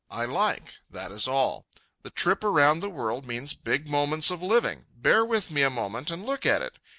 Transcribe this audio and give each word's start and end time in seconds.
I 0.09 0.25
like, 0.25 0.79
that 0.89 1.11
is 1.11 1.27
all. 1.27 1.67
The 2.01 2.09
trip 2.09 2.43
around 2.43 2.79
the 2.79 2.89
world 2.89 3.27
means 3.27 3.53
big 3.53 3.87
moments 3.87 4.31
of 4.31 4.41
living. 4.41 4.85
Bear 4.97 5.23
with 5.23 5.51
me 5.51 5.61
a 5.61 5.69
moment 5.69 6.09
and 6.09 6.25
look 6.25 6.43
at 6.43 6.63
it. 6.63 6.79